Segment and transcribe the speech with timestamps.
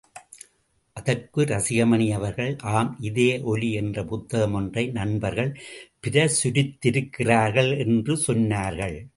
[0.93, 5.59] அதற்கு ரசிகமணி அவர்கள் ஆம் இதயஒலி என்ற புத்தகம் ஒன்றை நண்பர்கள்
[6.07, 9.09] பிரசுரித்திருக்கிறார்கள் என்று சொன்னார்கள்.